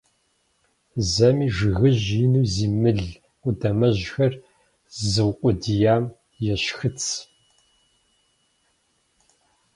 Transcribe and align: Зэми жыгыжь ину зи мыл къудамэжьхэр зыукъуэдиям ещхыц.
Зэми 1.13 1.47
жыгыжь 1.55 2.09
ину 2.23 2.43
зи 2.53 2.67
мыл 2.81 3.01
къудамэжьхэр 3.41 4.33
зыукъуэдиям 5.09 6.03
ещхыц. 6.53 6.99